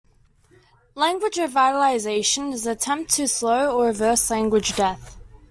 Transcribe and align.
Language 0.95 1.35
revitalization 1.35 2.53
is 2.53 2.65
an 2.65 2.71
attempt 2.71 3.11
to 3.13 3.27
slow 3.27 3.77
or 3.79 3.85
reverse 3.89 4.31
language 4.31 4.75
death. 4.75 5.15